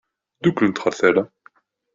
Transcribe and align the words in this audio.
Dduklent 0.41 0.81
ɣer 0.83 0.93
tala. 0.99 1.23